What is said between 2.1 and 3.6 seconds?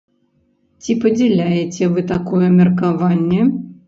такое меркаванне?